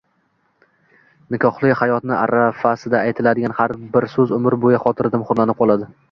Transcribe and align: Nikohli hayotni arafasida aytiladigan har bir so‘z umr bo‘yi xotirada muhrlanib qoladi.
Nikohli 1.33 1.73
hayotni 1.81 2.15
arafasida 2.21 3.01
aytiladigan 3.09 3.53
har 3.59 3.73
bir 3.97 4.07
so‘z 4.15 4.33
umr 4.39 4.57
bo‘yi 4.65 4.81
xotirada 4.87 5.21
muhrlanib 5.25 5.61
qoladi. 5.61 5.91